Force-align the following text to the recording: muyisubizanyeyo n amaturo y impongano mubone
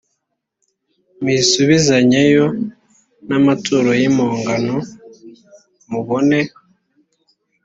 muyisubizanyeyo 1.21 2.45
n 3.27 3.29
amaturo 3.39 3.89
y 3.99 4.03
impongano 4.09 4.77
mubone 5.91 6.39